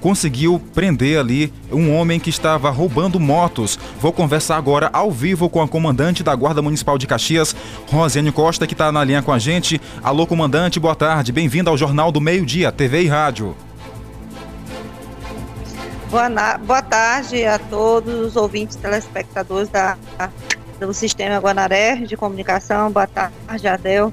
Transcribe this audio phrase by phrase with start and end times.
[0.00, 3.78] conseguiu prender ali um homem que estava roubando motos.
[4.00, 7.54] Vou conversar agora ao vivo com a comandante da Guarda Municipal de Caxias,
[7.90, 9.80] Rosiane Costa, que está na linha com a gente.
[10.02, 11.32] Alô, comandante, boa tarde.
[11.32, 13.56] Bem-vindo ao Jornal do Meio Dia, TV e Rádio.
[16.10, 19.98] Boa, boa tarde a todos os ouvintes telespectadores da,
[20.80, 22.90] do Sistema Guanaré de Comunicação.
[22.90, 24.12] Boa tarde, Adel.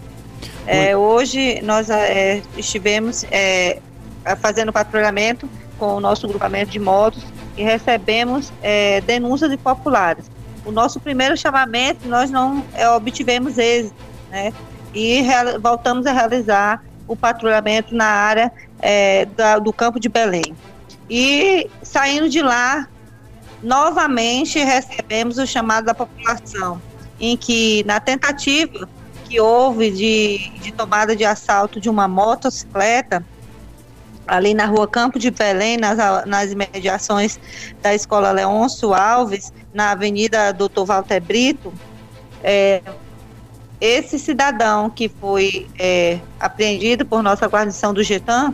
[0.68, 3.80] É, hoje nós é, estivemos é,
[4.42, 7.24] fazendo patrulhamento com o nosso grupamento de motos
[7.58, 10.26] e recebemos é, denúncias de populares.
[10.66, 13.96] O nosso primeiro chamamento nós não é, obtivemos êxito,
[14.30, 14.52] né?
[14.94, 15.24] E
[15.62, 20.56] voltamos a realizar o patrulhamento na área é, da, do campo de Belém.
[21.10, 22.88] E saindo de lá,
[23.62, 26.82] novamente recebemos o chamado da população,
[27.20, 28.88] em que na tentativa
[29.28, 33.24] que houve de, de tomada de assalto de uma motocicleta,
[34.28, 37.40] ali na rua Campo de Belém, nas, nas imediações
[37.82, 41.74] da Escola Leôncio Alves, na Avenida Doutor Walter Brito,
[42.44, 42.82] é,
[43.80, 48.54] esse cidadão que foi é, apreendido por nossa guarnição do Getan,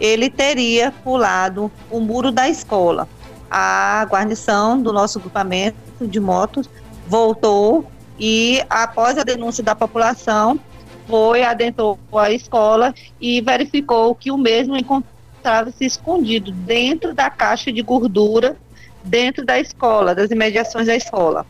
[0.00, 3.08] ele teria pulado o muro da escola.
[3.50, 6.68] A guarnição do nosso grupamento de motos
[7.06, 7.86] voltou
[8.18, 10.58] e, após a denúncia da população,
[11.06, 17.82] foi, adentrou a escola e verificou que o mesmo encontrava-se escondido dentro da caixa de
[17.82, 18.56] gordura
[19.04, 21.46] dentro da escola, das imediações da escola.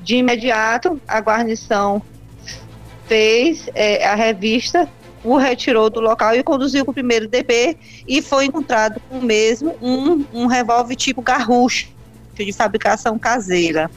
[0.00, 2.02] De imediato, a guarnição
[3.06, 4.88] fez é, a revista,
[5.24, 9.22] o retirou do local e conduziu para o primeiro DP e foi encontrado com o
[9.22, 11.88] mesmo um, um revólver tipo garrucho
[12.34, 13.90] de fabricação caseira.